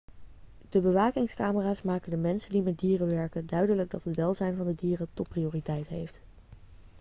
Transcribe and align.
'de 0.69 0.81
bewakingscamera's 0.81 1.81
maken 1.81 2.11
de 2.11 2.17
mensen 2.17 2.51
die 2.51 2.61
met 2.61 2.79
dieren 2.79 3.07
werken 3.07 3.45
duidelijk 3.45 3.91
dat 3.91 4.03
het 4.03 4.15
welzijn 4.15 4.55
van 4.55 4.65
de 4.65 4.75
dieren 4.75 5.09
topprioriteit 5.13 5.87
heeft.' 5.87 6.21